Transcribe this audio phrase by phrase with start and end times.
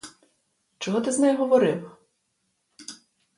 [0.77, 1.91] Чого ти з нею говорив?